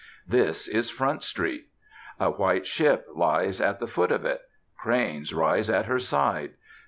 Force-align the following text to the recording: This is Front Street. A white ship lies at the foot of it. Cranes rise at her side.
This 0.27 0.67
is 0.67 0.89
Front 0.89 1.21
Street. 1.21 1.67
A 2.19 2.31
white 2.31 2.65
ship 2.65 3.05
lies 3.15 3.61
at 3.61 3.79
the 3.79 3.85
foot 3.85 4.11
of 4.11 4.25
it. 4.25 4.41
Cranes 4.75 5.31
rise 5.31 5.69
at 5.69 5.85
her 5.85 5.99
side. 5.99 6.55